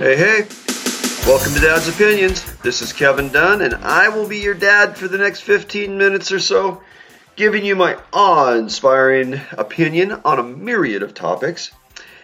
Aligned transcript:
Hey, 0.00 0.16
hey. 0.16 0.46
Welcome 1.26 1.52
to 1.52 1.60
Dad's 1.60 1.86
Opinions. 1.86 2.42
This 2.62 2.80
is 2.80 2.90
Kevin 2.90 3.28
Dunn, 3.28 3.60
and 3.60 3.74
I 3.74 4.08
will 4.08 4.26
be 4.26 4.38
your 4.38 4.54
dad 4.54 4.96
for 4.96 5.08
the 5.08 5.18
next 5.18 5.40
15 5.40 5.98
minutes 5.98 6.32
or 6.32 6.40
so, 6.40 6.82
giving 7.36 7.66
you 7.66 7.76
my 7.76 7.98
awe 8.10 8.54
inspiring 8.54 9.38
opinion 9.52 10.12
on 10.24 10.38
a 10.38 10.42
myriad 10.42 11.02
of 11.02 11.12
topics. 11.12 11.70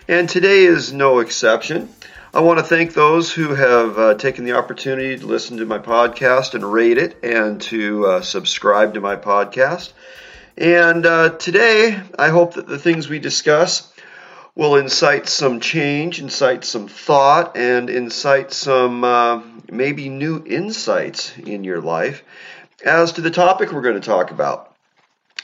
And 0.09 0.27
today 0.27 0.65
is 0.65 0.95
no 0.95 1.19
exception. 1.19 1.91
I 2.33 2.41
want 2.41 2.61
to 2.61 2.65
thank 2.65 2.95
those 2.95 3.31
who 3.31 3.55
have 3.55 3.99
uh, 3.99 4.15
taken 4.15 4.47
the 4.47 4.57
opportunity 4.57 5.19
to 5.19 5.27
listen 5.27 5.59
to 5.59 5.67
my 5.67 5.79
podcast 5.79 6.55
and 6.55 6.65
rate 6.65 6.97
it 6.97 7.23
and 7.23 7.61
to 7.61 8.07
uh, 8.07 8.21
subscribe 8.23 8.95
to 8.95 9.03
my 9.03 9.17
podcast. 9.17 9.93
And 10.57 11.05
uh, 11.05 11.29
today, 11.29 12.01
I 12.19 12.31
hope 12.31 12.55
that 12.55 12.67
the 12.69 12.79
things 12.79 13.11
we 13.11 13.19
discuss 13.19 13.93
will 14.57 14.77
incite 14.77 15.29
some 15.29 15.61
change, 15.61 16.19
incite 16.19 16.65
some 16.65 16.89
thought, 16.89 17.57
and 17.57 17.91
incite 17.91 18.53
some 18.53 19.05
uh, 19.05 19.43
maybe 19.71 20.09
new 20.09 20.43
insights 20.45 21.37
in 21.39 21.63
your 21.63 21.81
life 21.81 22.25
as 22.85 23.13
to 23.13 23.21
the 23.21 23.31
topic 23.31 23.71
we're 23.71 23.83
going 23.83 24.01
to 24.01 24.09
talk 24.09 24.31
about. 24.31 24.75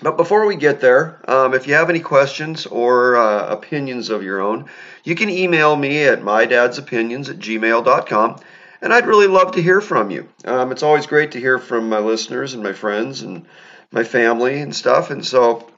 But 0.01 0.17
before 0.17 0.47
we 0.47 0.57
get 0.57 0.81
there, 0.81 1.21
um, 1.31 1.55
if 1.55 1.67
you 1.67 1.75
have 1.75 1.91
any 1.91 2.01
questions 2.01 2.67
or 2.67 3.17
uh, 3.17 3.53
opinions 3.53 4.09
of 4.09 4.23
your 4.23 4.41
own, 4.41 4.69
you 5.05 5.15
can 5.15 5.29
email 5.29 5.77
me 5.77 6.05
at 6.05 6.23
mydadsopinions 6.23 7.29
at 7.29 7.39
gmail.com, 7.39 8.41
and 8.81 8.93
I'd 8.93 9.07
really 9.07 9.29
love 9.29 9.53
to 9.53 9.63
hear 9.63 9.81
from 9.81 10.11
you. 10.11 10.29
Um, 10.45 10.73
it's 10.73 10.83
always 10.83 11.07
great 11.07 11.33
to 11.33 11.39
hear 11.39 11.59
from 11.59 11.89
my 11.89 11.99
listeners 11.99 12.55
and 12.55 12.63
my 12.63 12.73
friends 12.73 13.23
and 13.23 13.45
my 13.93 14.05
family 14.05 14.61
and 14.61 14.75
stuff, 14.75 15.11
and 15.11 15.25
so 15.25 15.69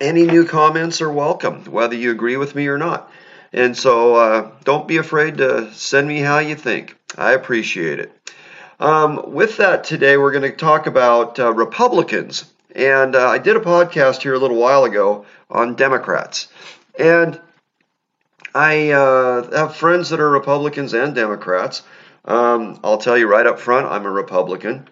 any 0.00 0.24
new 0.24 0.44
comments 0.44 1.00
are 1.00 1.12
welcome, 1.12 1.64
whether 1.64 1.94
you 1.94 2.10
agree 2.10 2.36
with 2.36 2.54
me 2.54 2.66
or 2.66 2.78
not. 2.78 3.10
And 3.52 3.76
so 3.76 4.16
uh, 4.16 4.50
don't 4.64 4.88
be 4.88 4.96
afraid 4.96 5.38
to 5.38 5.72
send 5.72 6.08
me 6.08 6.18
how 6.18 6.38
you 6.38 6.56
think. 6.56 6.96
I 7.16 7.32
appreciate 7.32 8.00
it. 8.00 8.12
Um, 8.80 9.32
with 9.32 9.58
that, 9.58 9.84
today 9.84 10.16
we're 10.16 10.32
going 10.32 10.50
to 10.50 10.56
talk 10.56 10.86
about 10.86 11.38
uh, 11.38 11.52
Republicans. 11.52 12.44
And 12.74 13.14
uh, 13.14 13.28
I 13.28 13.38
did 13.38 13.56
a 13.56 13.60
podcast 13.60 14.22
here 14.22 14.34
a 14.34 14.38
little 14.38 14.56
while 14.56 14.84
ago 14.84 15.26
on 15.48 15.76
Democrats. 15.76 16.48
And 16.98 17.40
I 18.52 18.90
uh, 18.90 19.56
have 19.56 19.76
friends 19.76 20.10
that 20.10 20.20
are 20.20 20.28
Republicans 20.28 20.92
and 20.92 21.14
Democrats. 21.14 21.82
Um, 22.24 22.80
I'll 22.82 22.98
tell 22.98 23.16
you 23.16 23.28
right 23.28 23.46
up 23.46 23.60
front, 23.60 23.86
I'm 23.86 24.06
a 24.06 24.10
Republican. 24.10 24.88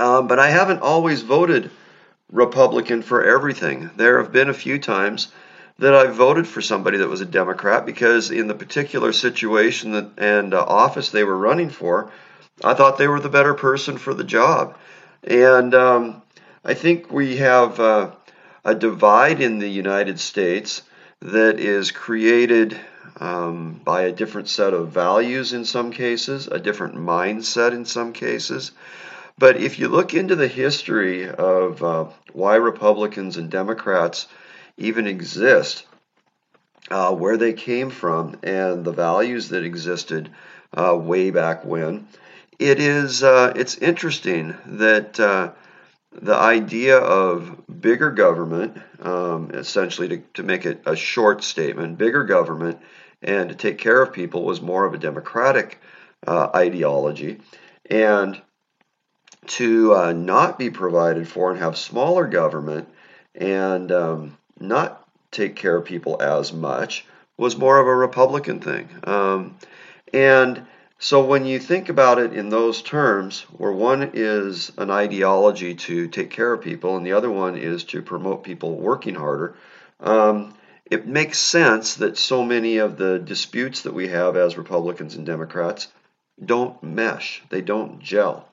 Um, 0.00 0.26
but 0.26 0.38
I 0.38 0.48
haven't 0.48 0.80
always 0.80 1.20
voted 1.20 1.70
Republican 2.32 3.02
for 3.02 3.22
everything. 3.22 3.90
There 3.96 4.20
have 4.20 4.32
been 4.32 4.48
a 4.48 4.54
few 4.54 4.78
times 4.78 5.28
that 5.78 5.94
I 5.94 6.06
voted 6.06 6.48
for 6.48 6.60
somebody 6.60 6.98
that 6.98 7.08
was 7.08 7.20
a 7.20 7.26
Democrat 7.26 7.86
because 7.86 8.30
in 8.30 8.48
the 8.48 8.54
particular 8.54 9.12
situation 9.12 9.92
that, 9.92 10.10
and 10.18 10.54
uh, 10.54 10.64
office 10.66 11.10
they 11.10 11.24
were 11.24 11.36
running 11.36 11.70
for, 11.70 12.10
I 12.64 12.74
thought 12.74 12.98
they 12.98 13.08
were 13.08 13.20
the 13.20 13.28
better 13.28 13.54
person 13.54 13.98
for 13.98 14.14
the 14.14 14.24
job. 14.24 14.76
And 15.22 15.74
um, 15.74 16.22
I 16.64 16.74
think 16.74 17.10
we 17.10 17.36
have 17.36 17.78
uh, 17.78 18.10
a 18.64 18.74
divide 18.74 19.40
in 19.40 19.58
the 19.58 19.68
United 19.68 20.18
States 20.18 20.82
that 21.20 21.60
is 21.60 21.90
created 21.90 22.78
um, 23.20 23.80
by 23.84 24.02
a 24.02 24.12
different 24.12 24.48
set 24.48 24.72
of 24.72 24.88
values 24.88 25.52
in 25.52 25.64
some 25.64 25.92
cases, 25.92 26.46
a 26.46 26.58
different 26.58 26.96
mindset 26.96 27.72
in 27.72 27.84
some 27.84 28.12
cases. 28.12 28.72
But 29.38 29.56
if 29.56 29.78
you 29.78 29.88
look 29.88 30.14
into 30.14 30.36
the 30.36 30.48
history 30.48 31.28
of 31.28 31.82
uh, 31.82 32.06
why 32.32 32.56
Republicans 32.56 33.36
and 33.36 33.50
Democrats 33.50 34.26
even 34.76 35.06
exist, 35.06 35.86
uh, 36.90 37.14
where 37.14 37.36
they 37.36 37.52
came 37.52 37.90
from, 37.90 38.36
and 38.42 38.84
the 38.84 38.92
values 38.92 39.48
that 39.50 39.64
existed 39.64 40.30
uh, 40.76 40.96
way 40.96 41.30
back 41.30 41.64
when, 41.64 42.06
it 42.58 42.78
is 42.78 43.22
uh, 43.22 43.52
it's 43.56 43.76
interesting 43.76 44.54
that 44.66 45.18
uh, 45.18 45.52
the 46.12 46.34
idea 46.34 46.98
of 46.98 47.60
bigger 47.80 48.10
government, 48.10 48.78
um, 49.00 49.50
essentially 49.52 50.08
to, 50.08 50.18
to 50.34 50.42
make 50.42 50.66
it 50.66 50.82
a 50.86 50.94
short 50.94 51.42
statement, 51.42 51.98
bigger 51.98 52.24
government 52.24 52.78
and 53.22 53.48
to 53.48 53.54
take 53.54 53.78
care 53.78 54.02
of 54.02 54.12
people 54.12 54.44
was 54.44 54.60
more 54.60 54.84
of 54.84 54.94
a 54.94 54.98
democratic 54.98 55.80
uh, 56.26 56.48
ideology, 56.54 57.40
and 57.88 58.40
to 59.46 59.94
uh, 59.94 60.12
not 60.12 60.58
be 60.58 60.70
provided 60.70 61.26
for 61.28 61.50
and 61.50 61.60
have 61.60 61.76
smaller 61.76 62.26
government 62.26 62.88
and 63.34 63.90
um, 63.90 64.38
not 64.60 65.06
take 65.30 65.56
care 65.56 65.76
of 65.76 65.84
people 65.84 66.20
as 66.22 66.52
much 66.52 67.04
was 67.36 67.56
more 67.56 67.78
of 67.78 67.86
a 67.86 67.94
Republican 67.94 68.60
thing. 68.60 68.88
Um, 69.04 69.56
and 70.12 70.66
so 70.98 71.24
when 71.24 71.46
you 71.46 71.58
think 71.58 71.88
about 71.88 72.18
it 72.18 72.32
in 72.32 72.50
those 72.50 72.82
terms, 72.82 73.40
where 73.56 73.72
one 73.72 74.12
is 74.14 74.70
an 74.78 74.90
ideology 74.90 75.74
to 75.74 76.06
take 76.06 76.30
care 76.30 76.52
of 76.52 76.62
people 76.62 76.96
and 76.96 77.04
the 77.04 77.14
other 77.14 77.30
one 77.30 77.56
is 77.56 77.82
to 77.84 78.02
promote 78.02 78.44
people 78.44 78.76
working 78.76 79.16
harder, 79.16 79.56
um, 79.98 80.54
it 80.88 81.06
makes 81.06 81.38
sense 81.38 81.94
that 81.96 82.18
so 82.18 82.44
many 82.44 82.76
of 82.76 82.98
the 82.98 83.18
disputes 83.18 83.82
that 83.82 83.94
we 83.94 84.08
have 84.08 84.36
as 84.36 84.56
Republicans 84.56 85.16
and 85.16 85.26
Democrats 85.26 85.88
don't 86.44 86.80
mesh, 86.82 87.42
they 87.48 87.62
don't 87.62 87.98
gel. 87.98 88.48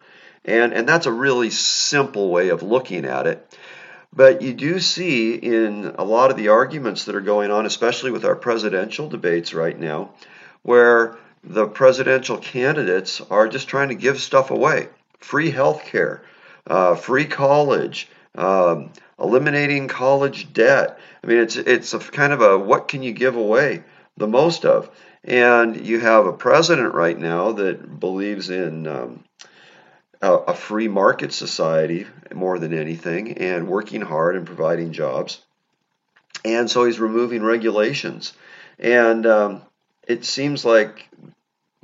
And, 0.45 0.73
and 0.73 0.87
that's 0.87 1.05
a 1.05 1.11
really 1.11 1.49
simple 1.49 2.29
way 2.29 2.49
of 2.49 2.63
looking 2.63 3.05
at 3.05 3.27
it. 3.27 3.57
But 4.11 4.41
you 4.41 4.53
do 4.53 4.79
see 4.79 5.35
in 5.35 5.93
a 5.97 6.03
lot 6.03 6.31
of 6.31 6.37
the 6.37 6.47
arguments 6.47 7.05
that 7.05 7.15
are 7.15 7.21
going 7.21 7.51
on, 7.51 7.65
especially 7.65 8.11
with 8.11 8.25
our 8.25 8.35
presidential 8.35 9.07
debates 9.07 9.53
right 9.53 9.77
now, 9.77 10.11
where 10.63 11.17
the 11.43 11.67
presidential 11.67 12.37
candidates 12.37 13.21
are 13.21 13.47
just 13.47 13.67
trying 13.67 13.89
to 13.89 13.95
give 13.95 14.19
stuff 14.19 14.51
away 14.51 14.89
free 15.19 15.51
health 15.51 15.85
care, 15.85 16.23
uh, 16.67 16.95
free 16.95 17.25
college, 17.25 18.07
um, 18.35 18.91
eliminating 19.19 19.87
college 19.87 20.51
debt. 20.53 20.97
I 21.23 21.27
mean, 21.27 21.39
it's, 21.39 21.55
it's 21.55 21.93
a 21.93 21.99
kind 21.99 22.33
of 22.33 22.41
a 22.41 22.57
what 22.57 22.87
can 22.87 23.03
you 23.03 23.11
give 23.11 23.35
away 23.35 23.83
the 24.17 24.27
most 24.27 24.65
of? 24.65 24.89
And 25.23 25.85
you 25.85 25.99
have 25.99 26.25
a 26.25 26.33
president 26.33 26.93
right 26.93 27.17
now 27.17 27.51
that 27.53 27.99
believes 27.99 28.49
in 28.49 28.87
um, 28.87 29.23
a, 30.21 30.33
a 30.33 30.53
free 30.53 30.87
market 30.87 31.33
society 31.33 32.05
more 32.33 32.59
than 32.59 32.73
anything 32.73 33.37
and 33.37 33.67
working 33.67 34.01
hard 34.01 34.35
and 34.35 34.45
providing 34.45 34.91
jobs. 34.91 35.41
And 36.45 36.69
so 36.69 36.85
he's 36.85 36.99
removing 36.99 37.43
regulations. 37.43 38.33
And 38.77 39.25
um, 39.25 39.61
it 40.07 40.25
seems 40.25 40.63
like, 40.63 41.09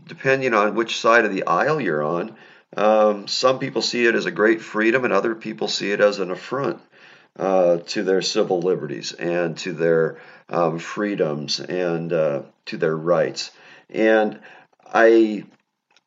depending 0.06 0.54
on 0.54 0.76
which 0.76 1.00
side 1.00 1.26
of 1.26 1.34
the 1.34 1.46
aisle 1.46 1.82
you're 1.82 2.04
on, 2.04 2.36
um, 2.78 3.28
some 3.28 3.60
people 3.60 3.82
see 3.82 4.06
it 4.06 4.16
as 4.16 4.26
a 4.26 4.32
great 4.32 4.62
freedom 4.62 5.04
and 5.04 5.14
other 5.14 5.36
people 5.36 5.68
see 5.68 5.92
it 5.92 6.02
as 6.02 6.20
an 6.20 6.32
affront 6.32 6.82
uh, 7.38 7.78
to 7.78 8.04
their 8.04 8.22
civil 8.22 8.60
liberties 8.60 9.14
and 9.14 9.58
to 9.58 9.74
their 9.74 10.20
um, 10.50 10.80
freedoms 10.80 11.60
and 11.60 12.12
uh, 12.14 12.42
to 12.66 12.78
their 12.78 12.96
rights. 12.96 13.52
And 13.90 14.40
I 14.86 15.46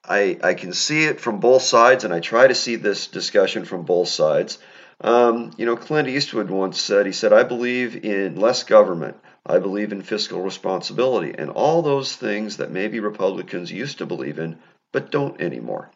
I, 0.05 0.39
I 0.43 0.55
can 0.55 0.73
see 0.73 1.05
it 1.05 1.21
from 1.21 1.41
both 1.41 1.63
sides, 1.63 2.05
and 2.05 2.15
I 2.15 2.21
try 2.21 2.47
to 2.47 2.55
see 2.55 2.77
this 2.77 3.09
discussion 3.09 3.65
from 3.65 3.83
both 3.83 4.09
sides. 4.09 4.59
Um, 5.01 5.53
you 5.57 5.67
know, 5.67 5.77
Clint 5.77 6.09
Eastwood 6.09 6.51
once 6.51 6.81
said, 6.81 7.07
he 7.07 7.13
said, 7.13 7.33
I 7.33 7.45
believe 7.45 8.05
in 8.05 8.37
less 8.37 8.65
government. 8.65 9.17
I 9.47 9.59
believe 9.59 9.93
in 9.93 10.03
fiscal 10.03 10.43
responsibility 10.43 11.35
and 11.37 11.51
all 11.51 11.83
those 11.83 12.15
things 12.15 12.59
that 12.59 12.71
maybe 12.71 13.01
Republicans 13.01 13.73
used 13.73 13.99
to 13.99 14.07
believe 14.07 14.39
in, 14.39 14.59
but 14.93 15.11
don't 15.11 15.41
anymore. 15.41 15.91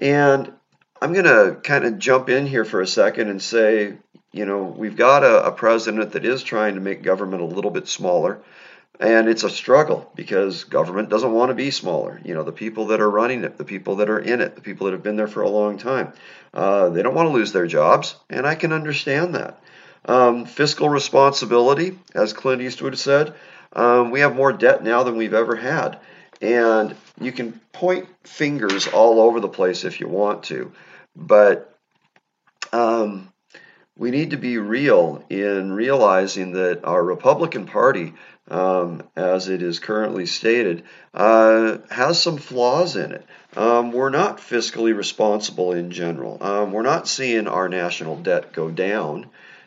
And 0.00 0.52
I'm 1.00 1.12
going 1.12 1.24
to 1.24 1.58
kind 1.62 1.84
of 1.84 1.98
jump 1.98 2.28
in 2.28 2.46
here 2.46 2.64
for 2.64 2.80
a 2.80 2.86
second 2.86 3.28
and 3.28 3.40
say, 3.40 3.96
you 4.32 4.44
know, 4.44 4.64
we've 4.64 4.96
got 4.96 5.24
a, 5.24 5.46
a 5.46 5.52
president 5.52 6.12
that 6.12 6.26
is 6.26 6.42
trying 6.42 6.74
to 6.74 6.80
make 6.80 7.02
government 7.02 7.42
a 7.42 7.46
little 7.46 7.70
bit 7.70 7.88
smaller. 7.88 8.42
And 8.98 9.28
it's 9.28 9.44
a 9.44 9.50
struggle 9.50 10.10
because 10.14 10.64
government 10.64 11.10
doesn't 11.10 11.32
want 11.32 11.50
to 11.50 11.54
be 11.54 11.70
smaller. 11.70 12.20
You 12.24 12.34
know, 12.34 12.44
the 12.44 12.52
people 12.52 12.86
that 12.86 13.00
are 13.00 13.10
running 13.10 13.44
it, 13.44 13.58
the 13.58 13.64
people 13.64 13.96
that 13.96 14.08
are 14.08 14.18
in 14.18 14.40
it, 14.40 14.54
the 14.54 14.62
people 14.62 14.86
that 14.86 14.92
have 14.92 15.02
been 15.02 15.16
there 15.16 15.28
for 15.28 15.42
a 15.42 15.50
long 15.50 15.76
time, 15.76 16.12
uh, 16.54 16.88
they 16.88 17.02
don't 17.02 17.14
want 17.14 17.28
to 17.28 17.34
lose 17.34 17.52
their 17.52 17.66
jobs, 17.66 18.16
and 18.30 18.46
I 18.46 18.54
can 18.54 18.72
understand 18.72 19.34
that. 19.34 19.60
Um, 20.06 20.46
fiscal 20.46 20.88
responsibility, 20.88 21.98
as 22.14 22.32
Clint 22.32 22.62
Eastwood 22.62 22.96
said, 22.96 23.34
um, 23.72 24.10
we 24.10 24.20
have 24.20 24.34
more 24.34 24.52
debt 24.52 24.82
now 24.82 25.02
than 25.02 25.16
we've 25.16 25.34
ever 25.34 25.56
had. 25.56 25.98
And 26.40 26.94
you 27.20 27.32
can 27.32 27.60
point 27.72 28.08
fingers 28.24 28.86
all 28.86 29.20
over 29.20 29.40
the 29.40 29.48
place 29.48 29.84
if 29.84 30.00
you 30.00 30.08
want 30.08 30.44
to, 30.44 30.72
but 31.14 31.76
um, 32.72 33.32
we 33.96 34.10
need 34.10 34.30
to 34.30 34.36
be 34.36 34.58
real 34.58 35.24
in 35.30 35.72
realizing 35.72 36.52
that 36.52 36.84
our 36.84 37.02
Republican 37.02 37.66
Party 37.66 38.12
um, 38.48 39.02
as 39.16 39.48
it 39.48 39.62
is 39.62 39.78
currently 39.78 40.26
stated, 40.26 40.84
uh, 41.14 41.78
has 41.90 42.20
some 42.20 42.38
flaws 42.38 42.96
in 42.96 43.12
it. 43.12 43.26
Um, 43.56 43.92
we're 43.92 44.10
not 44.10 44.38
fiscally 44.38 44.96
responsible 44.96 45.72
in 45.72 45.90
general. 45.90 46.38
Um, 46.40 46.72
we're 46.72 46.82
not 46.82 47.08
seeing 47.08 47.48
our 47.48 47.68
national 47.68 48.16
debt 48.16 48.52
go 48.52 48.70
down, 48.70 49.26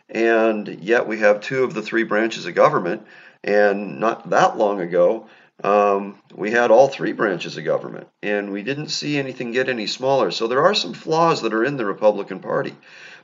and 0.09 0.67
yet 0.81 1.07
we 1.07 1.19
have 1.19 1.41
two 1.41 1.63
of 1.63 1.73
the 1.73 1.81
three 1.81 2.03
branches 2.03 2.45
of 2.45 2.55
government. 2.55 3.05
And 3.43 3.99
not 3.99 4.29
that 4.29 4.57
long 4.57 4.81
ago, 4.81 5.27
um, 5.63 6.19
we 6.33 6.51
had 6.51 6.71
all 6.71 6.87
three 6.87 7.11
branches 7.11 7.57
of 7.57 7.65
government, 7.65 8.07
and 8.23 8.51
we 8.51 8.63
didn't 8.63 8.89
see 8.89 9.17
anything 9.17 9.51
get 9.51 9.69
any 9.69 9.87
smaller. 9.87 10.31
So 10.31 10.47
there 10.47 10.63
are 10.63 10.75
some 10.75 10.93
flaws 10.93 11.41
that 11.41 11.53
are 11.53 11.65
in 11.65 11.75
the 11.75 11.85
Republican 11.85 12.39
Party, 12.39 12.75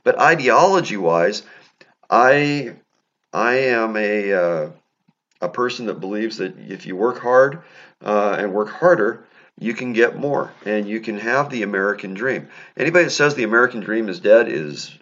but 0.06 0.20
ideology-wise, 0.20 1.42
I 2.08 2.76
I 3.32 3.54
am 3.54 3.96
a 3.96 4.32
uh, 4.32 4.70
a 5.40 5.48
person 5.48 5.86
that 5.86 5.98
believes 5.98 6.36
that 6.36 6.56
if 6.60 6.86
you 6.86 6.94
work 6.94 7.18
hard 7.18 7.64
uh, 8.04 8.36
and 8.38 8.54
work 8.54 8.68
harder, 8.68 9.26
you 9.58 9.74
can 9.74 9.92
get 9.92 10.16
more, 10.16 10.52
and 10.64 10.88
you 10.88 11.00
can 11.00 11.18
have 11.18 11.50
the 11.50 11.64
American 11.64 12.14
dream. 12.14 12.46
Anybody 12.76 13.06
that 13.06 13.10
says 13.10 13.34
the 13.34 13.42
American 13.42 13.80
dream 13.80 14.08
is 14.08 14.20
dead 14.20 14.46
is 14.46 14.96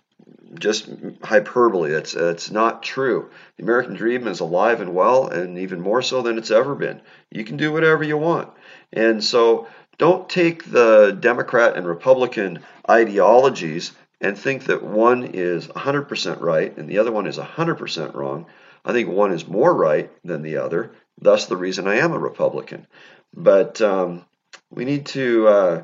just 0.58 0.88
hyperbole. 1.22 1.90
That's 1.90 2.12
that's 2.12 2.50
not 2.50 2.82
true. 2.82 3.28
The 3.58 3.64
American 3.64 3.96
dream 3.96 4.26
is 4.26 4.40
alive 4.40 4.80
and 4.80 4.94
well, 4.94 5.26
and 5.26 5.58
even 5.58 5.82
more 5.82 6.00
so 6.00 6.22
than 6.22 6.38
it's 6.38 6.50
ever 6.50 6.74
been. 6.74 7.02
You 7.30 7.44
can 7.44 7.58
do 7.58 7.74
whatever 7.74 8.04
you 8.04 8.16
want, 8.16 8.54
and 8.90 9.22
so 9.22 9.66
don't 9.98 10.30
take 10.30 10.64
the 10.64 11.14
Democrat 11.20 11.76
and 11.76 11.86
Republican 11.86 12.60
ideologies 12.88 13.92
and 14.20 14.38
think 14.38 14.64
that 14.64 14.82
one 14.82 15.24
is 15.24 15.66
100% 15.68 16.40
right 16.40 16.76
and 16.76 16.88
the 16.88 16.98
other 16.98 17.12
one 17.12 17.26
is 17.26 17.38
100% 17.38 18.14
wrong. 18.14 18.46
I 18.84 18.92
think 18.92 19.08
one 19.08 19.32
is 19.32 19.48
more 19.48 19.74
right 19.74 20.10
than 20.24 20.42
the 20.42 20.58
other. 20.58 20.92
Thus, 21.20 21.46
the 21.46 21.56
reason 21.56 21.88
I 21.88 21.96
am 21.96 22.12
a 22.12 22.18
Republican. 22.18 22.86
But 23.32 23.80
um, 23.80 24.24
we 24.70 24.84
need 24.84 25.06
to 25.06 25.48
uh, 25.48 25.82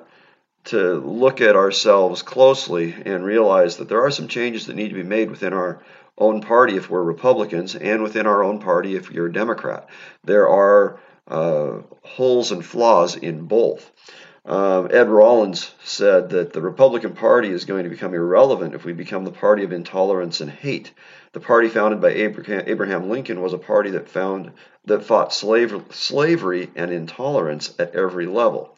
to 0.64 0.94
look 0.94 1.40
at 1.40 1.56
ourselves 1.56 2.22
closely 2.22 2.92
and 2.92 3.24
realize 3.24 3.78
that 3.78 3.88
there 3.88 4.04
are 4.04 4.10
some 4.10 4.28
changes 4.28 4.66
that 4.66 4.76
need 4.76 4.88
to 4.88 4.94
be 4.94 5.02
made 5.02 5.30
within 5.30 5.52
our 5.52 5.82
own 6.18 6.42
party 6.42 6.76
if 6.76 6.90
we're 6.90 7.02
Republicans 7.02 7.74
and 7.74 8.02
within 8.02 8.26
our 8.26 8.42
own 8.42 8.58
party 8.58 8.94
if 8.94 9.10
you're 9.10 9.26
a 9.26 9.32
Democrat. 9.32 9.88
There 10.24 10.48
are 10.48 11.00
uh, 11.26 11.78
holes 12.04 12.52
and 12.52 12.64
flaws 12.64 13.16
in 13.16 13.46
both. 13.46 13.90
Um, 14.44 14.88
Ed 14.90 15.08
Rollins 15.08 15.72
said 15.84 16.30
that 16.30 16.52
the 16.52 16.62
Republican 16.62 17.14
Party 17.14 17.50
is 17.50 17.66
going 17.66 17.84
to 17.84 17.90
become 17.90 18.14
irrelevant 18.14 18.74
if 18.74 18.84
we 18.84 18.92
become 18.92 19.24
the 19.24 19.30
party 19.30 19.64
of 19.64 19.72
intolerance 19.72 20.40
and 20.40 20.50
hate. 20.50 20.92
The 21.32 21.40
party 21.40 21.68
founded 21.68 22.00
by 22.00 22.10
Abraham 22.10 23.10
Lincoln 23.10 23.40
was 23.40 23.52
a 23.52 23.58
party 23.58 23.90
that 23.90 24.08
found 24.08 24.52
that 24.86 25.04
fought 25.04 25.32
slave, 25.32 25.74
slavery 25.90 26.70
and 26.74 26.90
intolerance 26.90 27.74
at 27.78 27.94
every 27.94 28.26
level. 28.26 28.76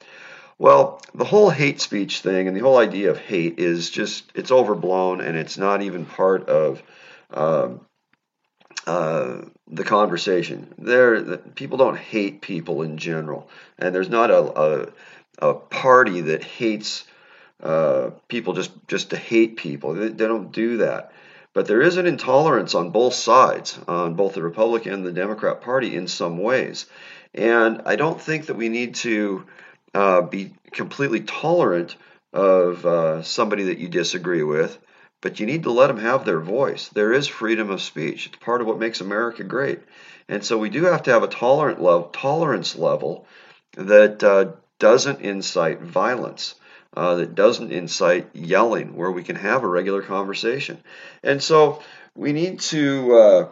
Well, 0.59 1.01
the 1.15 1.25
whole 1.25 1.51
hate 1.51 1.81
speech 1.81 2.21
thing 2.21 2.47
and 2.47 2.57
the 2.57 2.61
whole 2.61 2.79
idea 2.79 3.11
of 3.11 3.19
hate 3.19 3.59
is 3.59 3.89
just, 3.89 4.31
it's 4.35 4.51
overblown 4.51 5.21
and 5.21 5.37
it's 5.37 5.57
not 5.57 5.83
even 5.83 6.05
part 6.05 6.49
of 6.49 6.83
um, 7.31 7.87
uh, 8.87 9.43
the 9.69 9.85
conversation. 9.85 10.75
There, 10.79 11.21
the, 11.21 11.39
people 11.39 11.79
don't 11.79 11.99
hate 11.99 12.43
people 12.43 12.83
in 12.83 12.99
general, 12.99 13.49
and 13.79 13.95
there's 13.95 14.09
not 14.09 14.31
a, 14.31 14.61
a, 14.61 14.89
a 15.43 15.55
party 15.55 16.21
that 16.23 16.45
hates 16.45 17.05
uh, 17.63 18.11
people 18.29 18.55
just, 18.55 18.71
just 18.89 19.11
to 19.11 19.17
hate 19.17 19.57
people. 19.57 19.95
They, 19.95 20.09
they 20.09 20.27
don't 20.27 20.53
do 20.53 20.79
that. 20.79 21.13
But 21.53 21.67
there 21.67 21.83
is 21.83 21.97
an 21.97 22.07
intolerance 22.07 22.75
on 22.75 22.91
both 22.91 23.13
sides, 23.13 23.79
on 23.87 24.15
both 24.15 24.35
the 24.35 24.43
Republican 24.43 24.95
and 24.95 25.05
the 25.05 25.13
Democrat 25.13 25.61
Party 25.61 25.95
in 25.95 26.09
some 26.09 26.39
ways. 26.39 26.87
And 27.35 27.83
I 27.85 27.97
don't 27.97 28.21
think 28.21 28.47
that 28.47 28.57
we 28.57 28.69
need 28.69 28.95
to 28.97 29.45
uh, 29.95 30.23
be 30.23 30.55
completely 30.71 31.21
tolerant 31.21 31.97
of 32.33 32.87
uh, 32.87 33.23
somebody 33.23 33.65
that 33.65 33.79
you 33.79 33.89
disagree 33.89 34.43
with, 34.43 34.79
but 35.21 35.41
you 35.41 35.47
need 35.47 35.65
to 35.65 35.73
let 35.73 35.89
them 35.89 35.99
have 35.99 36.25
their 36.25 36.41
voice. 36.41 36.89
There 36.89 37.13
is 37.13 37.27
freedom 37.27 37.71
of 37.71 37.83
speech. 37.83 38.27
It's 38.27 38.37
part 38.37 38.61
of 38.61 38.67
what 38.67 38.79
makes 38.79 39.01
America 39.01 39.45
great. 39.45 39.81
And 40.29 40.43
so 40.45 40.57
we 40.57 40.71
do 40.71 40.85
have 40.85 41.03
to 41.03 41.11
have 41.11 41.23
a 41.23 41.29
tolerant 41.29 41.83
level, 41.83 42.05
tolerance 42.05 42.77
level 42.77 43.27
that 43.77 44.23
uh, 44.23 44.53
doesn't 44.83 45.21
incite 45.21 45.81
violence. 45.81 46.57
Uh, 46.95 47.15
that 47.15 47.37
doesn't 47.37 47.71
incite 47.73 48.29
yelling, 48.35 48.97
where 48.97 49.13
we 49.13 49.23
can 49.23 49.37
have 49.37 49.63
a 49.63 49.69
regular 49.69 50.03
conversation. 50.03 50.77
And 51.23 51.41
so 51.41 51.81
we 52.17 52.33
need 52.33 52.59
to 52.73 53.15
uh, 53.15 53.49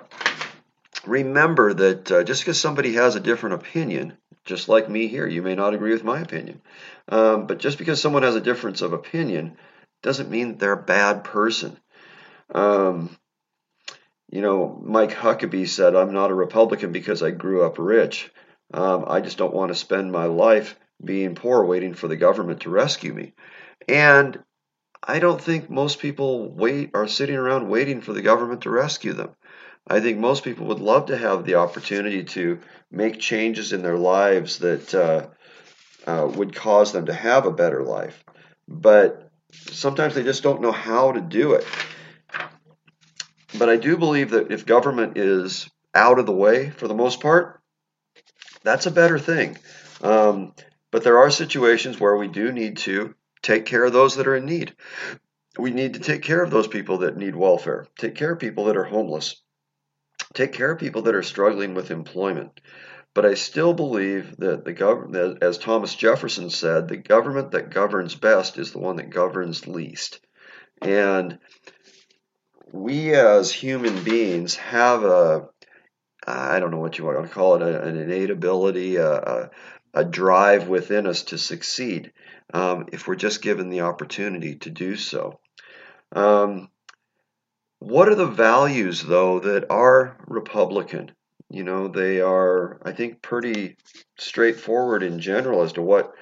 remember 1.07 1.73
that 1.73 2.11
uh, 2.11 2.25
just 2.25 2.43
because 2.43 2.61
somebody 2.61 2.95
has 2.95 3.15
a 3.15 3.21
different 3.21 3.55
opinion 3.55 4.19
just 4.45 4.69
like 4.69 4.91
me 4.91 5.07
here. 5.07 5.27
You 5.27 5.41
may 5.41 5.55
not 5.55 5.73
agree 5.73 5.93
with 5.93 6.03
my 6.03 6.21
opinion. 6.21 6.61
Um, 7.09 7.47
but 7.47 7.59
just 7.59 7.79
because 7.79 8.01
someone 8.01 8.25
has 8.25 8.35
a 8.35 8.41
difference 8.41 8.83
of 8.83 8.93
opinion 8.93 9.57
doesn't 10.03 10.31
mean 10.31 10.59
they're 10.59 10.73
a 10.73 10.83
bad 10.83 11.23
person. 11.23 11.79
Um, 12.53 13.17
you 14.31 14.43
know, 14.43 14.81
Mike 14.83 15.13
Huckabee 15.13 15.69
said, 15.69 15.95
I'm 15.95 16.13
not 16.13 16.33
a 16.33 16.35
Republican 16.35 16.91
because 16.91 17.23
I 17.23 17.31
grew 17.31 17.65
up 17.65 17.79
rich. 17.79 18.31
Um, 18.75 19.05
I 19.07 19.21
just 19.21 19.39
don't 19.39 19.55
want 19.55 19.71
to 19.71 19.75
spend 19.75 20.11
my 20.11 20.25
life 20.25 20.77
being 21.03 21.35
poor 21.35 21.65
waiting 21.65 21.95
for 21.95 22.09
the 22.09 22.17
government 22.17 22.61
to 22.61 22.71
rescue 22.71 23.13
me. 23.13 23.33
And 23.89 24.39
I 25.03 25.19
don't 25.19 25.41
think 25.41 25.71
most 25.71 25.99
people 25.99 26.51
wait 26.53 26.91
are 26.95 27.09
sitting 27.09 27.37
around 27.37 27.69
waiting 27.69 28.01
for 28.01 28.13
the 28.13 28.23
government 28.23 28.63
to 28.63 28.71
rescue 28.71 29.13
them. 29.13 29.31
I 29.87 30.01
think 30.01 30.19
most 30.19 30.45
people 30.45 30.67
would 30.67 30.81
love 30.81 31.07
to 31.07 31.17
have 31.17 31.45
the 31.45 31.57
opportunity 31.57 32.25
to 32.25 32.61
make 32.91 33.19
changes 33.19 33.73
in 33.73 33.83
their 33.83 33.97
lives 33.97 34.59
that 34.59 34.95
uh, 34.95 35.27
uh, 36.07 36.27
would 36.27 36.55
cause 36.55 36.93
them 36.93 37.07
to 37.07 37.15
have 37.15 37.47
a 37.47 37.53
better 37.53 37.83
life. 37.83 38.23
But 38.69 39.31
sometimes 39.53 40.15
they 40.15 40.23
just 40.23 40.43
don't 40.43 40.61
know 40.61 40.73
how 40.73 41.13
to 41.13 41.21
do 41.21 41.55
it. 41.55 41.67
But 43.59 43.69
I 43.69 43.77
do 43.77 43.97
believe 43.97 44.31
that 44.31 44.53
if 44.53 44.67
government 44.67 45.17
is 45.17 45.69
out 45.95 46.19
of 46.19 46.27
the 46.27 46.33
way 46.33 46.71
for 46.71 46.87
the 46.87 46.95
most 46.95 47.21
part, 47.21 47.61
that's 48.63 48.87
a 48.87 48.91
better 48.91 49.19
thing. 49.19 49.59
Um, 50.03 50.55
but 50.91 51.05
there 51.05 51.19
are 51.19 51.31
situations 51.31 51.99
where 51.99 52.17
we 52.17 52.29
do 52.29 52.53
need 52.53 52.79
to 52.79 53.15
take 53.43 53.67
care 53.67 53.85
of 53.85 53.93
those 53.93 54.17
that 54.17 54.27
are 54.27 54.37
in 54.37 54.47
need. 54.47 54.75
We 55.59 55.71
need 55.71 55.95
to 55.95 56.01
take 56.01 56.23
care 56.23 56.43
of 56.43 56.51
those 56.51 56.69
people 56.69 56.99
that 56.99 57.17
need 57.17 57.35
welfare, 57.35 57.87
take 57.99 58.15
care 58.15 58.33
of 58.33 58.39
people 58.39 58.67
that 58.67 58.77
are 58.77 58.85
homeless, 58.85 59.43
take 60.35 60.53
care 60.53 60.73
of 60.73 60.79
people 60.79 61.03
that 61.03 61.15
are 61.15 61.23
struggling 61.23 61.75
with 61.75 61.91
employment. 61.91 62.61
But 63.13 63.27
I 63.27 63.35
still 63.35 63.75
believe 63.75 64.37
that 64.37 64.65
the 64.65 64.73
government, 64.73 65.43
as 65.43 65.59
Thomas 65.59 65.95
Jefferson 65.95 66.49
said, 66.49 66.87
the 66.87 66.97
government 66.97 67.51
that 67.53 67.71
governs 67.71 68.15
best 68.15 68.57
is 68.57 68.71
the 68.71 68.79
one 68.79 68.97
that 68.97 69.11
governs 69.11 69.67
least. 69.67 70.21
And 70.81 71.39
we 72.73 73.13
as 73.15 73.53
human 73.53 74.05
beings 74.05 74.55
have 74.57 75.03
a, 75.03 75.49
I 76.25 76.61
don't 76.61 76.71
know 76.71 76.79
what 76.79 76.99
you 76.99 77.05
want 77.05 77.27
to 77.27 77.35
call 77.35 77.57
it, 77.57 77.63
an 77.63 77.97
innate 77.97 78.31
ability, 78.31 78.97
a, 78.97 79.51
a, 79.95 80.05
drive 80.05 80.69
within 80.69 81.07
us 81.07 81.25
to 81.25 81.39
succeed 81.39 82.13
um, 82.53 82.87
if 82.93 83.07
we're 83.07 83.17
just 83.17 83.43
given 83.43 83.71
the 83.71 83.83
opportunity 83.83 84.57
to 84.57 84.71
do 84.71 84.97
so. 84.97 85.41
Um, 86.13 86.69
what 87.79 88.09
are 88.09 88.15
the 88.15 88.27
values, 88.27 89.03
though, 89.03 89.41
that 89.41 89.71
are 89.71 90.17
Republican? 90.27 91.13
You 91.49 91.65
know, 91.65 91.89
they 91.89 92.21
are, 92.21 92.81
I 92.85 92.93
think, 92.93 93.23
pretty 93.23 93.77
straightforward 94.19 95.03
in 95.03 95.19
general 95.19 95.63
as 95.63 95.73
to 95.73 95.83
what 95.83 96.13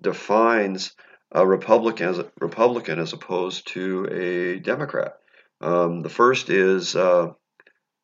defines 0.00 0.94
a 1.32 1.46
Republican 1.46 2.08
as, 2.08 2.18
a, 2.18 2.30
Republican 2.40 2.98
as 2.98 3.12
opposed 3.12 3.68
to 3.68 4.06
a 4.10 4.60
Democrat. 4.60 5.14
Um, 5.60 6.02
the 6.02 6.08
first 6.08 6.50
is 6.50 6.94
uh, 6.94 7.32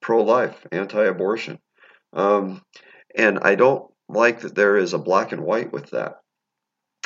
pro 0.00 0.23
life, 0.23 0.67
anti 0.73 1.05
abortion. 1.05 1.59
Um, 2.12 2.62
and 3.14 3.38
I 3.41 3.55
don't 3.55 3.91
like 4.12 4.40
that 4.40 4.54
there 4.54 4.76
is 4.76 4.92
a 4.92 4.99
black 4.99 5.33
and 5.33 5.45
white 5.45 5.73
with 5.73 5.90
that. 5.90 6.21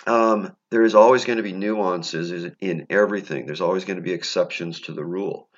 Um, 0.07 0.55
there 0.71 0.83
is 0.83 0.95
always 0.95 1.25
going 1.25 1.39
to 1.39 1.43
be 1.43 1.53
nuances 1.53 2.53
in 2.61 2.87
everything, 2.91 3.47
there's 3.47 3.61
always 3.61 3.85
going 3.85 3.97
to 3.97 4.03
be 4.03 4.13
exceptions 4.13 4.81
to 4.83 4.93
the 4.93 5.05
rule. 5.05 5.49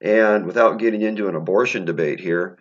And 0.00 0.46
without 0.46 0.80
getting 0.80 1.02
into 1.02 1.28
an 1.28 1.36
abortion 1.36 1.84
debate 1.84 2.18
here, 2.18 2.58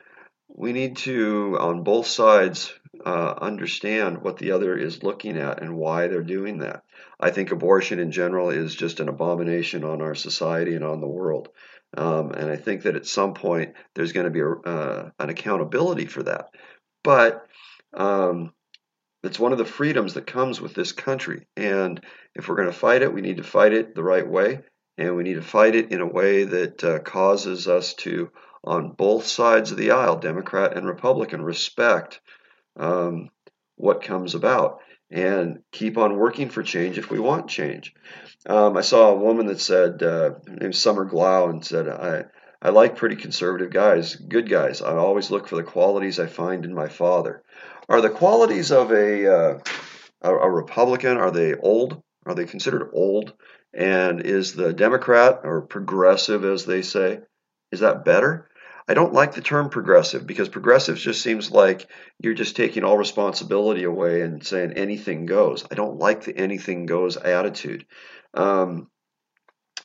we 0.47 0.73
need 0.73 0.97
to, 0.97 1.57
on 1.59 1.83
both 1.83 2.05
sides, 2.05 2.73
uh, 3.03 3.33
understand 3.41 4.21
what 4.21 4.37
the 4.37 4.51
other 4.51 4.77
is 4.77 5.01
looking 5.01 5.37
at 5.37 5.61
and 5.61 5.75
why 5.75 6.07
they're 6.07 6.21
doing 6.21 6.59
that. 6.59 6.83
I 7.19 7.31
think 7.31 7.51
abortion 7.51 7.99
in 7.99 8.11
general 8.11 8.49
is 8.49 8.75
just 8.75 8.99
an 8.99 9.09
abomination 9.09 9.83
on 9.83 10.01
our 10.01 10.13
society 10.13 10.75
and 10.75 10.83
on 10.83 11.01
the 11.01 11.07
world. 11.07 11.49
Um, 11.97 12.31
and 12.31 12.49
I 12.49 12.57
think 12.57 12.83
that 12.83 12.95
at 12.95 13.05
some 13.05 13.33
point 13.33 13.73
there's 13.95 14.13
going 14.13 14.25
to 14.25 14.29
be 14.31 14.41
a, 14.41 14.49
uh, 14.49 15.09
an 15.19 15.29
accountability 15.29 16.05
for 16.05 16.23
that. 16.23 16.49
But 17.03 17.45
um, 17.93 18.53
it's 19.23 19.39
one 19.39 19.51
of 19.51 19.57
the 19.57 19.65
freedoms 19.65 20.15
that 20.15 20.25
comes 20.25 20.59
with 20.59 20.73
this 20.73 20.91
country. 20.91 21.45
And 21.55 22.01
if 22.35 22.47
we're 22.47 22.55
going 22.55 22.67
to 22.67 22.73
fight 22.73 23.01
it, 23.01 23.13
we 23.13 23.21
need 23.21 23.37
to 23.37 23.43
fight 23.43 23.73
it 23.73 23.93
the 23.93 24.03
right 24.03 24.27
way 24.27 24.61
and 24.97 25.15
we 25.15 25.23
need 25.23 25.35
to 25.35 25.41
fight 25.41 25.75
it 25.75 25.91
in 25.91 26.01
a 26.01 26.07
way 26.07 26.43
that 26.43 26.83
uh, 26.83 26.99
causes 26.99 27.67
us 27.67 27.93
to, 27.95 28.29
on 28.63 28.91
both 28.91 29.25
sides 29.25 29.71
of 29.71 29.77
the 29.77 29.91
aisle, 29.91 30.17
Democrat 30.17 30.77
and 30.77 30.85
Republican, 30.85 31.41
respect 31.41 32.19
um, 32.77 33.29
what 33.75 34.03
comes 34.03 34.35
about 34.35 34.79
and 35.09 35.59
keep 35.71 35.97
on 35.97 36.17
working 36.17 36.49
for 36.49 36.63
change 36.63 36.97
if 36.97 37.09
we 37.09 37.19
want 37.19 37.49
change. 37.49 37.93
Um, 38.45 38.77
I 38.77 38.81
saw 38.81 39.11
a 39.11 39.17
woman 39.17 39.47
that 39.47 39.59
said, 39.59 40.01
uh, 40.01 40.31
her 40.47 40.55
name's 40.59 40.81
Summer 40.81 41.05
Glau, 41.05 41.49
and 41.49 41.65
said, 41.65 41.87
I, 41.87 42.25
I 42.61 42.69
like 42.69 42.95
pretty 42.95 43.15
conservative 43.15 43.71
guys, 43.71 44.15
good 44.15 44.47
guys. 44.47 44.81
I 44.81 44.95
always 44.95 45.31
look 45.31 45.47
for 45.47 45.55
the 45.55 45.63
qualities 45.63 46.19
I 46.19 46.27
find 46.27 46.63
in 46.63 46.73
my 46.73 46.87
father. 46.87 47.41
are 47.89 48.01
the 48.01 48.09
qualities 48.09 48.71
of 48.71 48.91
a, 48.91 49.27
uh, 49.27 49.59
a, 50.21 50.49
Republican 50.49 51.17
are 51.17 51.31
they 51.31 51.55
old? 51.55 52.01
Are 52.25 52.35
they 52.35 52.45
considered 52.45 52.91
old? 52.93 53.33
And 53.73 54.21
is 54.21 54.53
the 54.53 54.73
Democrat 54.73 55.41
or 55.43 55.61
progressive, 55.61 56.45
as 56.45 56.65
they 56.65 56.83
say, 56.83 57.21
is 57.71 57.79
that 57.79 58.05
better? 58.05 58.47
I 58.87 58.93
don't 58.93 59.13
like 59.13 59.33
the 59.33 59.41
term 59.41 59.69
progressive 59.69 60.27
because 60.27 60.49
progressive 60.49 60.97
just 60.97 61.21
seems 61.21 61.49
like 61.49 61.87
you're 62.19 62.33
just 62.33 62.55
taking 62.55 62.83
all 62.83 62.97
responsibility 62.97 63.85
away 63.85 64.21
and 64.21 64.45
saying 64.45 64.73
anything 64.73 65.25
goes. 65.25 65.65
I 65.71 65.75
don't 65.75 65.97
like 65.97 66.25
the 66.25 66.37
anything 66.37 66.85
goes 66.85 67.17
attitude. 67.17 67.85
Um, 68.33 68.89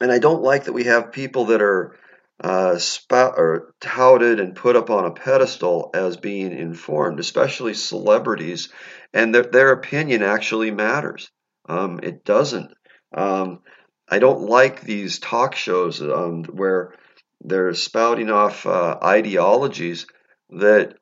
and 0.01 0.13
I 0.13 0.19
don't 0.19 0.43
like 0.43 0.65
that 0.65 0.73
we 0.73 0.85
have 0.85 1.13
people 1.13 1.47
that 1.47 1.63
are 1.63 1.97
uh, 2.41 2.79
spout 2.79 3.35
or 3.37 3.75
touted 3.81 4.41
and 4.41 4.55
put 4.55 4.77
up 4.77 4.91
on 4.91 5.07
a 5.07 5.11
pedestal 5.11 5.91
as 5.95 6.17
being 6.17 6.53
informed, 6.53 7.19
especially 7.19 7.75
celebrities, 7.75 8.69
and 9.13 9.35
their, 9.35 9.45
their 9.45 9.73
opinion 9.73 10.23
actually 10.23 10.71
matters. 10.71 11.31
Um, 11.69 12.01
it 12.03 12.25
doesn't. 12.25 12.73
Um, 13.15 13.61
I 14.09 14.19
don't 14.19 14.43
like 14.43 14.83
these 14.83 15.19
talk 15.19 15.57
shows 15.57 16.01
um, 16.01 16.45
where 16.45 16.95
they're 17.41 17.75
spouting 17.75 18.31
off 18.31 18.67
uh, 18.67 18.99
ideologies 19.03 20.07
that 20.51 20.95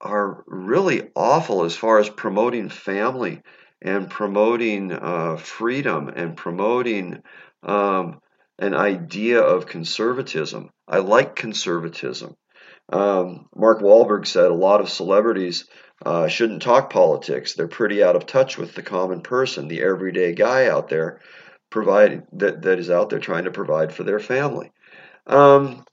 are 0.00 0.42
really 0.46 1.10
awful 1.14 1.64
as 1.64 1.76
far 1.76 1.98
as 1.98 2.08
promoting 2.08 2.68
family 2.70 3.42
and 3.82 4.10
promoting 4.10 4.92
uh, 4.92 5.36
freedom 5.36 6.08
and 6.08 6.36
promoting 6.36 7.22
um, 7.62 8.20
an 8.60 8.74
idea 8.74 9.40
of 9.40 9.66
conservatism. 9.66 10.70
I 10.86 10.98
like 10.98 11.34
conservatism. 11.34 12.36
Um, 12.92 13.48
Mark 13.56 13.80
Wahlberg 13.80 14.26
said 14.26 14.50
a 14.50 14.54
lot 14.54 14.80
of 14.80 14.90
celebrities 14.90 15.64
uh, 16.04 16.28
shouldn't 16.28 16.62
talk 16.62 16.90
politics. 16.90 17.54
They're 17.54 17.68
pretty 17.68 18.02
out 18.02 18.16
of 18.16 18.26
touch 18.26 18.58
with 18.58 18.74
the 18.74 18.82
common 18.82 19.22
person, 19.22 19.68
the 19.68 19.82
everyday 19.82 20.34
guy 20.34 20.66
out 20.66 20.88
there, 20.88 21.20
providing 21.70 22.26
that, 22.32 22.62
that 22.62 22.78
is 22.78 22.90
out 22.90 23.10
there 23.10 23.18
trying 23.18 23.44
to 23.44 23.50
provide 23.50 23.92
for 23.92 24.04
their 24.04 24.20
family. 24.20 24.72
Um, 25.26 25.84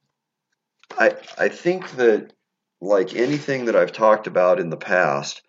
I 0.98 1.16
I 1.38 1.50
think 1.50 1.92
that 1.98 2.34
like 2.82 3.16
anything 3.16 3.66
that 3.66 3.76
I've 3.76 3.92
talked 3.92 4.28
about 4.28 4.60
in 4.60 4.70
the 4.70 4.78
past, 4.78 5.42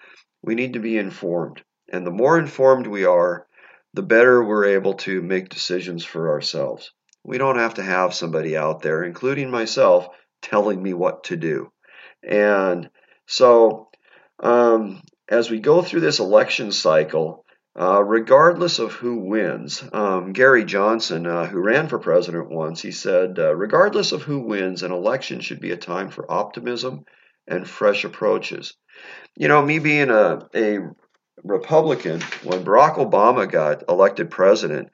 we 0.43 0.55
need 0.55 0.75
to 0.75 0.81
be 0.81 0.99
informed, 0.99 1.63
and 1.93 2.07
the 2.07 2.11
more 2.11 2.39
informed 2.39 2.87
we 2.87 3.05
are, 3.05 3.47
the 3.95 4.03
better 4.03 4.43
we're 4.43 4.77
able 4.77 4.95
to 4.95 5.23
make 5.23 5.49
decisions 5.49 6.05
for 6.05 6.31
ourselves. 6.31 6.93
We 7.29 7.37
don't 7.37 7.59
have 7.59 7.75
to 7.75 7.83
have 7.83 8.15
somebody 8.15 8.57
out 8.57 8.81
there, 8.81 9.05
including 9.05 9.51
myself, 9.51 10.09
telling 10.41 10.83
me 10.83 10.95
what 10.95 11.25
to 11.25 11.37
do. 11.37 11.71
And 12.27 12.89
so, 13.27 13.91
um, 14.43 15.03
as 15.29 15.51
we 15.51 15.61
go 15.61 15.83
through 15.83 16.01
this 16.01 16.21
election 16.21 16.73
cycle, 16.73 17.45
uh, 17.79 18.03
regardless 18.03 18.79
of 18.79 18.93
who 18.93 19.27
wins, 19.27 19.85
um, 19.93 20.33
Gary 20.33 20.65
Johnson, 20.65 21.27
uh, 21.27 21.45
who 21.45 21.61
ran 21.61 21.89
for 21.89 21.99
president 21.99 22.51
once, 22.51 22.81
he 22.81 22.93
said, 22.93 23.39
uh, 23.39 23.55
regardless 23.55 24.13
of 24.13 24.23
who 24.23 24.41
wins, 24.41 24.83
an 24.83 24.91
election 24.91 25.41
should 25.41 25.61
be 25.61 25.73
a 25.73 25.77
time 25.77 26.09
for 26.09 26.33
optimism 26.33 27.05
and 27.47 27.69
fresh 27.69 28.05
approaches. 28.05 28.73
You 29.37 29.49
know, 29.49 29.61
me 29.61 29.81
being 29.81 30.09
a, 30.09 30.49
a 30.55 30.79
Republican, 31.45 32.23
when 32.43 32.65
Barack 32.65 32.95
Obama 32.95 33.49
got 33.51 33.85
elected 33.87 34.31
president, 34.31 34.89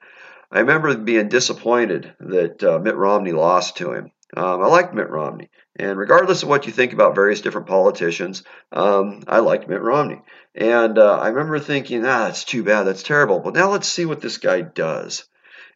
I 0.55 0.59
remember 0.59 0.95
being 0.95 1.27
disappointed 1.27 2.13
that 2.21 2.63
uh, 2.63 2.79
Mitt 2.79 2.95
Romney 2.95 3.33
lost 3.33 3.75
to 3.77 3.91
him. 3.91 4.11
Um, 4.37 4.61
I 4.61 4.67
liked 4.67 4.93
Mitt 4.93 5.09
Romney. 5.09 5.49
And 5.75 5.99
regardless 5.99 6.43
of 6.43 6.49
what 6.49 6.65
you 6.65 6.71
think 6.71 6.93
about 6.93 7.13
various 7.13 7.41
different 7.41 7.67
politicians, 7.67 8.41
um, 8.71 9.23
I 9.27 9.39
liked 9.39 9.67
Mitt 9.67 9.81
Romney. 9.81 10.21
And 10.55 10.97
uh, 10.97 11.19
I 11.19 11.27
remember 11.27 11.59
thinking, 11.59 12.05
ah, 12.05 12.27
that's 12.27 12.45
too 12.45 12.63
bad. 12.63 12.83
That's 12.83 13.03
terrible. 13.03 13.41
But 13.41 13.53
now 13.53 13.69
let's 13.69 13.89
see 13.89 14.05
what 14.05 14.21
this 14.21 14.37
guy 14.37 14.61
does. 14.61 15.25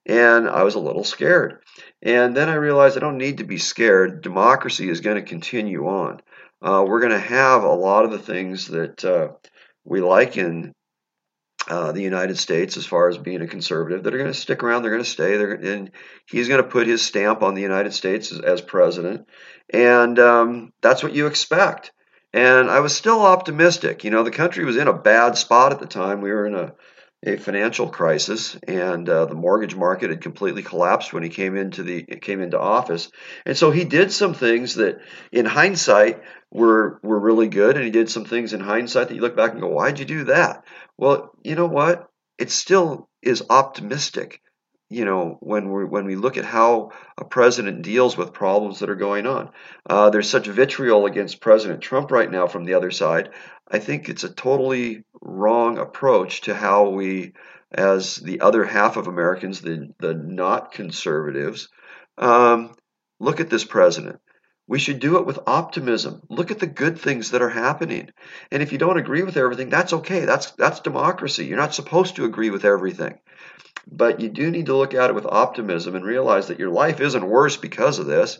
And 0.05 0.47
I 0.47 0.63
was 0.63 0.75
a 0.75 0.79
little 0.79 1.03
scared. 1.03 1.59
And 2.01 2.33
then 2.33 2.47
I 2.47 2.53
realized 2.53 2.95
I 2.95 3.01
don't 3.01 3.17
need 3.17 3.39
to 3.39 3.43
be 3.43 3.57
scared. 3.57 4.21
Democracy 4.21 4.89
is 4.89 5.01
going 5.01 5.17
to 5.17 5.29
continue 5.29 5.87
on. 5.87 6.21
Uh, 6.61 6.85
we're 6.87 7.01
going 7.01 7.11
to 7.11 7.19
have 7.19 7.63
a 7.63 7.67
lot 7.67 8.05
of 8.05 8.11
the 8.11 8.17
things 8.17 8.67
that 8.67 9.03
uh, 9.03 9.33
we 9.83 9.99
like 9.99 10.37
in 10.37 10.73
uh, 11.69 11.91
the 11.91 12.01
United 12.01 12.37
States 12.37 12.77
as 12.77 12.85
far 12.85 13.09
as 13.09 13.17
being 13.17 13.41
a 13.41 13.47
conservative 13.47 14.03
that 14.03 14.13
are 14.13 14.17
going 14.17 14.31
to 14.31 14.37
stick 14.37 14.63
around. 14.63 14.81
They're 14.81 14.91
going 14.91 15.03
to 15.03 15.09
stay. 15.09 15.37
They're, 15.37 15.53
and 15.53 15.91
he's 16.25 16.47
going 16.47 16.63
to 16.63 16.69
put 16.69 16.87
his 16.87 17.05
stamp 17.05 17.43
on 17.43 17.53
the 17.53 17.61
United 17.61 17.93
States 17.93 18.31
as, 18.31 18.39
as 18.39 18.61
president. 18.61 19.27
And 19.71 20.17
um, 20.17 20.73
that's 20.81 21.03
what 21.03 21.13
you 21.13 21.27
expect. 21.27 21.91
And 22.33 22.69
I 22.69 22.79
was 22.79 22.95
still 22.95 23.21
optimistic. 23.21 24.03
You 24.03 24.11
know, 24.11 24.23
the 24.23 24.31
country 24.31 24.65
was 24.65 24.77
in 24.77 24.87
a 24.87 24.93
bad 24.93 25.37
spot 25.37 25.71
at 25.71 25.79
the 25.79 25.87
time. 25.87 26.21
We 26.21 26.31
were 26.31 26.45
in 26.45 26.55
a, 26.55 26.73
a 27.25 27.35
financial 27.37 27.89
crisis, 27.89 28.55
and 28.67 29.07
uh, 29.09 29.25
the 29.25 29.35
mortgage 29.35 29.75
market 29.75 30.09
had 30.09 30.21
completely 30.21 30.63
collapsed 30.63 31.11
when 31.11 31.23
he 31.23 31.29
came 31.29 31.57
into 31.57 31.83
the 31.83 32.03
came 32.03 32.41
into 32.41 32.59
office. 32.59 33.11
And 33.45 33.57
so 33.57 33.71
he 33.71 33.83
did 33.83 34.11
some 34.11 34.33
things 34.33 34.75
that, 34.75 34.99
in 35.31 35.45
hindsight, 35.45 36.21
were 36.49 36.99
were 37.03 37.19
really 37.19 37.47
good. 37.47 37.75
And 37.75 37.83
he 37.83 37.91
did 37.91 38.09
some 38.09 38.25
things 38.25 38.53
in 38.53 38.61
hindsight 38.61 39.09
that 39.09 39.15
you 39.15 39.21
look 39.21 39.35
back 39.35 39.51
and 39.51 39.61
go, 39.61 39.67
"Why'd 39.67 39.99
you 39.99 40.05
do 40.05 40.23
that?" 40.25 40.63
Well, 40.97 41.31
you 41.43 41.55
know 41.55 41.67
what? 41.67 42.09
It 42.37 42.51
still 42.51 43.09
is 43.21 43.43
optimistic. 43.49 44.41
You 44.91 45.05
know, 45.05 45.37
when 45.39 45.71
we 45.71 45.85
when 45.85 46.05
we 46.05 46.15
look 46.15 46.37
at 46.37 46.45
how 46.45 46.91
a 47.15 47.23
president 47.23 47.83
deals 47.83 48.17
with 48.17 48.33
problems 48.33 48.79
that 48.79 48.89
are 48.89 48.95
going 48.95 49.27
on, 49.27 49.51
uh, 49.87 50.09
there's 50.09 50.29
such 50.29 50.47
vitriol 50.47 51.05
against 51.05 51.41
President 51.41 51.81
Trump 51.81 52.09
right 52.09 52.29
now 52.29 52.47
from 52.47 52.65
the 52.65 52.73
other 52.73 52.89
side. 52.89 53.29
I 53.67 53.77
think 53.77 54.09
it's 54.09 54.23
a 54.23 54.33
totally 54.33 55.03
wrong 55.21 55.77
approach 55.77 56.41
to 56.41 56.55
how 56.55 56.89
we, 56.89 57.33
as 57.71 58.15
the 58.15 58.41
other 58.41 58.63
half 58.63 58.97
of 58.97 59.07
Americans, 59.07 59.61
the 59.61 59.93
the 59.99 60.15
not 60.15 60.71
conservatives, 60.71 61.69
um, 62.17 62.73
look 63.19 63.39
at 63.39 63.51
this 63.51 63.65
president. 63.65 64.19
We 64.67 64.79
should 64.79 64.99
do 64.99 65.17
it 65.17 65.25
with 65.25 65.39
optimism. 65.47 66.21
Look 66.29 66.49
at 66.49 66.59
the 66.59 66.67
good 66.67 66.99
things 66.99 67.31
that 67.31 67.41
are 67.41 67.49
happening. 67.49 68.09
And 68.51 68.63
if 68.63 68.71
you 68.71 68.77
don't 68.79 68.99
agree 68.99 69.23
with 69.23 69.37
everything, 69.37 69.69
that's 69.69 69.93
okay. 69.93 70.25
That's 70.25 70.51
that's 70.51 70.79
democracy. 70.79 71.45
You're 71.45 71.57
not 71.57 71.75
supposed 71.75 72.15
to 72.15 72.25
agree 72.25 72.49
with 72.49 72.65
everything. 72.65 73.19
But 73.87 74.19
you 74.19 74.29
do 74.29 74.51
need 74.51 74.67
to 74.67 74.75
look 74.75 74.93
at 74.93 75.09
it 75.09 75.15
with 75.15 75.25
optimism 75.25 75.95
and 75.95 76.05
realize 76.05 76.47
that 76.47 76.59
your 76.59 76.69
life 76.69 76.99
isn't 76.99 77.27
worse 77.27 77.57
because 77.57 77.99
of 77.99 78.05
this. 78.05 78.39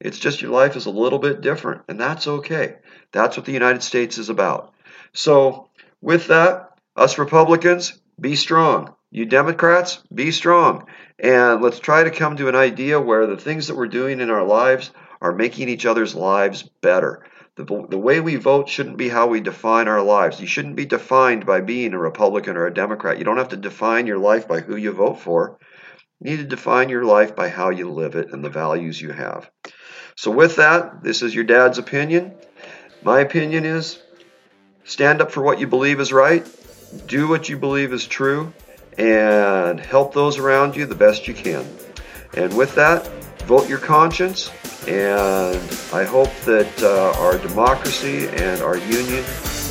It's 0.00 0.18
just 0.18 0.40
your 0.40 0.50
life 0.50 0.76
is 0.76 0.86
a 0.86 0.90
little 0.90 1.18
bit 1.18 1.42
different, 1.42 1.82
and 1.88 2.00
that's 2.00 2.26
okay. 2.26 2.76
That's 3.12 3.36
what 3.36 3.46
the 3.46 3.52
United 3.52 3.82
States 3.82 4.16
is 4.18 4.30
about. 4.30 4.72
So, 5.12 5.68
with 6.00 6.28
that, 6.28 6.70
us 6.96 7.18
Republicans, 7.18 8.00
be 8.18 8.36
strong. 8.36 8.94
You 9.10 9.26
Democrats, 9.26 10.02
be 10.14 10.30
strong. 10.30 10.86
And 11.18 11.60
let's 11.60 11.80
try 11.80 12.04
to 12.04 12.10
come 12.10 12.36
to 12.36 12.48
an 12.48 12.54
idea 12.54 13.00
where 13.00 13.26
the 13.26 13.36
things 13.36 13.66
that 13.66 13.76
we're 13.76 13.88
doing 13.88 14.20
in 14.20 14.30
our 14.30 14.44
lives 14.44 14.90
are 15.20 15.32
making 15.32 15.68
each 15.68 15.86
other's 15.86 16.14
lives 16.14 16.62
better. 16.62 17.24
The, 17.56 17.86
the 17.88 17.98
way 17.98 18.20
we 18.20 18.36
vote 18.36 18.68
shouldn't 18.68 18.96
be 18.96 19.08
how 19.08 19.26
we 19.26 19.40
define 19.40 19.88
our 19.88 20.02
lives. 20.02 20.40
You 20.40 20.46
shouldn't 20.46 20.76
be 20.76 20.86
defined 20.86 21.44
by 21.44 21.60
being 21.60 21.92
a 21.92 21.98
Republican 21.98 22.56
or 22.56 22.66
a 22.66 22.74
Democrat. 22.74 23.18
You 23.18 23.24
don't 23.24 23.36
have 23.36 23.50
to 23.50 23.56
define 23.56 24.06
your 24.06 24.18
life 24.18 24.48
by 24.48 24.60
who 24.60 24.76
you 24.76 24.92
vote 24.92 25.20
for. 25.20 25.58
You 26.20 26.30
need 26.30 26.36
to 26.38 26.44
define 26.44 26.88
your 26.88 27.04
life 27.04 27.36
by 27.36 27.48
how 27.48 27.70
you 27.70 27.90
live 27.90 28.14
it 28.14 28.32
and 28.32 28.44
the 28.44 28.50
values 28.50 29.00
you 29.00 29.12
have. 29.12 29.50
So, 30.16 30.30
with 30.30 30.56
that, 30.56 31.02
this 31.02 31.22
is 31.22 31.34
your 31.34 31.44
dad's 31.44 31.78
opinion. 31.78 32.34
My 33.02 33.20
opinion 33.20 33.64
is 33.64 33.98
stand 34.84 35.20
up 35.20 35.30
for 35.30 35.42
what 35.42 35.60
you 35.60 35.66
believe 35.66 36.00
is 36.00 36.12
right, 36.12 36.46
do 37.06 37.28
what 37.28 37.48
you 37.48 37.58
believe 37.58 37.92
is 37.92 38.06
true, 38.06 38.52
and 38.98 39.80
help 39.80 40.14
those 40.14 40.38
around 40.38 40.76
you 40.76 40.86
the 40.86 40.94
best 40.94 41.26
you 41.26 41.34
can. 41.34 41.66
And 42.34 42.56
with 42.56 42.74
that, 42.74 43.06
vote 43.44 43.68
your 43.68 43.78
conscience 43.78 44.50
and 44.88 45.56
I 45.92 46.04
hope 46.04 46.32
that 46.44 46.82
uh, 46.82 47.20
our 47.20 47.38
democracy 47.38 48.28
and 48.28 48.62
our 48.62 48.76
union 48.76 49.24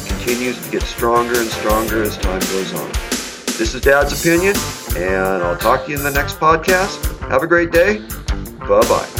continues 0.07 0.63
to 0.63 0.71
get 0.71 0.83
stronger 0.83 1.39
and 1.39 1.49
stronger 1.49 2.03
as 2.03 2.17
time 2.17 2.39
goes 2.39 2.73
on. 2.73 2.89
This 3.57 3.73
is 3.75 3.81
Dad's 3.81 4.19
Opinion, 4.19 4.55
and 4.95 5.43
I'll 5.43 5.57
talk 5.57 5.85
to 5.85 5.91
you 5.91 5.97
in 5.97 6.03
the 6.03 6.11
next 6.11 6.39
podcast. 6.39 7.19
Have 7.29 7.43
a 7.43 7.47
great 7.47 7.71
day. 7.71 7.99
Bye 8.59 8.81
bye. 8.87 9.18